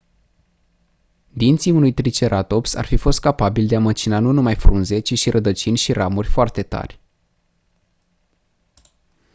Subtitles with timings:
[1.29, 5.29] dinții unui triceratops ar fi fost capabili de a măcina nu numai frunze ci și
[5.29, 6.99] rădăcini și ramuri foarte tari